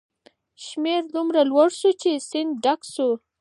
شمیر 0.65 1.01
دومره 1.15 1.41
لوړ 1.49 1.67
شو 1.79 1.91
چې 2.01 2.11
سیند 2.29 2.51
ډک 2.65 2.79
شو. 2.93 3.09